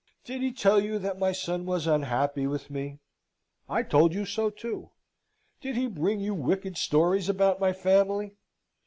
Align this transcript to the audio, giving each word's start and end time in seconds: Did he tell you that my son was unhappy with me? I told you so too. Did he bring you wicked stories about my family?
Did 0.25 0.41
he 0.41 0.51
tell 0.51 0.81
you 0.81 0.97
that 0.97 1.19
my 1.19 1.31
son 1.31 1.63
was 1.67 1.85
unhappy 1.85 2.47
with 2.47 2.71
me? 2.71 2.97
I 3.69 3.83
told 3.83 4.15
you 4.15 4.25
so 4.25 4.49
too. 4.49 4.89
Did 5.61 5.75
he 5.77 5.85
bring 5.85 6.19
you 6.19 6.33
wicked 6.33 6.75
stories 6.75 7.29
about 7.29 7.59
my 7.59 7.71
family? 7.71 8.33